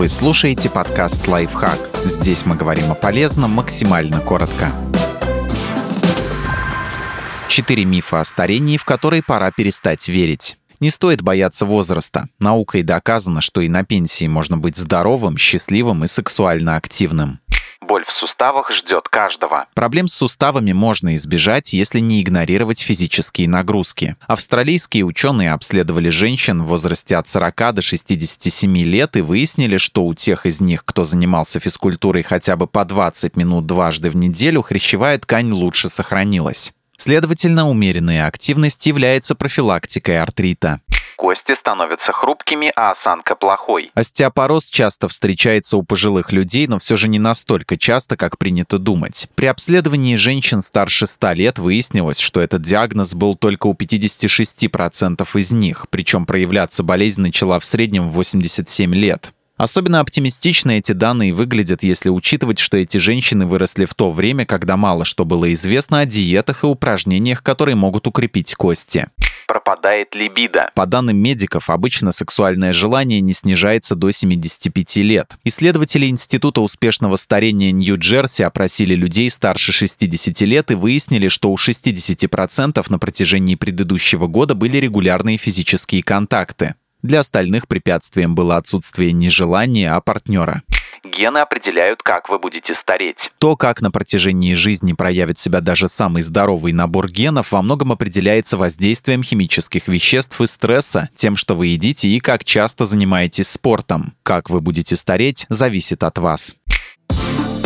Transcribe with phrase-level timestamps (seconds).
[0.00, 1.90] Вы слушаете подкаст «Лайфхак».
[2.06, 4.72] Здесь мы говорим о полезном максимально коротко.
[7.48, 10.56] Четыре мифа о старении, в которые пора перестать верить.
[10.80, 12.30] Не стоит бояться возраста.
[12.38, 17.39] Наукой доказано, что и на пенсии можно быть здоровым, счастливым и сексуально активным
[18.10, 19.66] в суставах ждет каждого.
[19.74, 24.16] Проблем с суставами можно избежать, если не игнорировать физические нагрузки.
[24.26, 30.14] Австралийские ученые обследовали женщин в возрасте от 40 до 67 лет и выяснили, что у
[30.14, 35.18] тех из них, кто занимался физкультурой хотя бы по 20 минут дважды в неделю, хрящевая
[35.18, 36.74] ткань лучше сохранилась.
[36.96, 40.80] Следовательно, умеренная активность является профилактикой артрита
[41.20, 43.90] кости становятся хрупкими, а осанка плохой.
[43.92, 49.28] Остеопороз часто встречается у пожилых людей, но все же не настолько часто, как принято думать.
[49.34, 55.52] При обследовании женщин старше 100 лет выяснилось, что этот диагноз был только у 56% из
[55.52, 59.34] них, причем проявляться болезнь начала в среднем в 87 лет.
[59.58, 64.78] Особенно оптимистично эти данные выглядят, если учитывать, что эти женщины выросли в то время, когда
[64.78, 69.06] мало что было известно о диетах и упражнениях, которые могут укрепить кости
[69.60, 70.70] пропадает либидо.
[70.74, 75.36] По данным медиков, обычно сексуальное желание не снижается до 75 лет.
[75.44, 82.84] Исследователи Института успешного старения Нью-Джерси опросили людей старше 60 лет и выяснили, что у 60%
[82.88, 86.74] на протяжении предыдущего года были регулярные физические контакты.
[87.02, 90.62] Для остальных препятствием было отсутствие не желания, а партнера
[91.04, 93.30] гены определяют, как вы будете стареть.
[93.38, 98.56] То, как на протяжении жизни проявит себя даже самый здоровый набор генов, во многом определяется
[98.56, 104.14] воздействием химических веществ и стресса, тем, что вы едите и как часто занимаетесь спортом.
[104.22, 106.56] Как вы будете стареть, зависит от вас.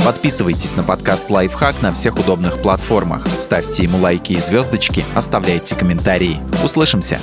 [0.04, 3.26] Подписывайтесь на подкаст «Лайфхак» на всех удобных платформах.
[3.38, 6.40] Ставьте ему лайки и звездочки, оставляйте комментарии.
[6.62, 7.20] Услышимся!